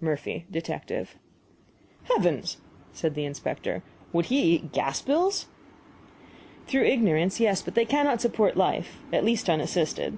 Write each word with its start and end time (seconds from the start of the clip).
MURPHY, 0.00 0.44
Detective. 0.52 1.16
"Heavens!" 2.04 2.58
said 2.92 3.16
the 3.16 3.24
inspector; 3.24 3.82
"would 4.12 4.26
he 4.26 4.40
eat 4.54 4.70
gas 4.70 5.02
bills?" 5.02 5.48
"Through 6.68 6.84
ignorance 6.84 7.40
yes; 7.40 7.60
but 7.60 7.74
they 7.74 7.86
cannot 7.86 8.20
support 8.20 8.56
life. 8.56 8.98
At 9.12 9.24
least, 9.24 9.50
unassisted." 9.50 10.16